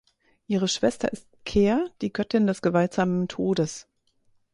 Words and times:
Ihre 0.47 0.67
Schwester 0.67 1.13
ist 1.13 1.27
Ker, 1.45 1.87
die 2.01 2.11
Göttin 2.11 2.47
des 2.47 2.63
gewaltsamen 2.63 3.27
Todes. 3.27 3.87